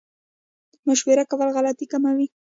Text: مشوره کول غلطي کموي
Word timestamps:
مشوره 0.87 1.23
کول 1.31 1.49
غلطي 1.55 1.85
کموي 1.91 2.27